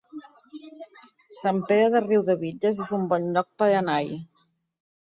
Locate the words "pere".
1.73-1.91